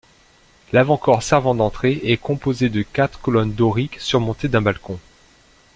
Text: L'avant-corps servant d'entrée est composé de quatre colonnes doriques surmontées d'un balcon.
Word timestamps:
L'avant-corps 0.71 1.21
servant 1.21 1.53
d'entrée 1.53 1.99
est 2.05 2.17
composé 2.17 2.69
de 2.69 2.81
quatre 2.81 3.19
colonnes 3.19 3.53
doriques 3.53 3.99
surmontées 3.99 4.47
d'un 4.47 4.59
balcon. 4.59 4.97